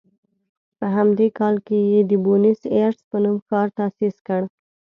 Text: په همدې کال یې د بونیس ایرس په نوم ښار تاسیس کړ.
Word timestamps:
په 0.77 0.85
همدې 0.95 1.27
کال 1.37 1.55
یې 1.93 2.01
د 2.09 2.11
بونیس 2.23 2.61
ایرس 2.75 2.99
په 3.09 3.17
نوم 3.23 3.37
ښار 3.47 3.67
تاسیس 3.77 4.15
کړ. 4.27 4.41